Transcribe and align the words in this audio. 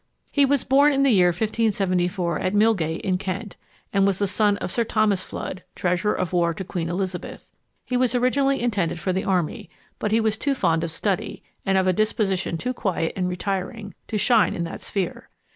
He 0.31 0.45
was 0.45 0.63
born 0.63 0.93
in 0.93 1.03
the 1.03 1.11
year 1.11 1.27
1574 1.27 2.39
at 2.39 2.55
Milgate, 2.55 3.01
in 3.01 3.19
Kent, 3.19 3.55
and 3.93 4.07
was 4.07 4.17
the 4.17 4.25
son 4.25 4.57
of 4.57 4.71
Sir 4.71 4.83
Thomas 4.83 5.23
Fludd, 5.23 5.61
Treasurer 5.75 6.15
of 6.15 6.33
War 6.33 6.55
to 6.55 6.63
Queen 6.63 6.89
Elizabeth. 6.89 7.51
He 7.85 7.95
was 7.95 8.15
originally 8.15 8.63
intended 8.63 8.99
for 8.99 9.13
the 9.13 9.25
army; 9.25 9.69
but 9.99 10.11
he 10.11 10.19
was 10.19 10.39
too 10.39 10.55
fond 10.55 10.83
of 10.83 10.89
study, 10.89 11.43
and 11.67 11.77
of 11.77 11.85
a 11.85 11.93
disposition 11.93 12.57
too 12.57 12.73
quiet 12.73 13.13
and 13.15 13.29
retiring, 13.29 13.93
to 14.07 14.17
shine 14.17 14.55
in 14.55 14.63
that 14.63 14.81
sphere. 14.81 15.29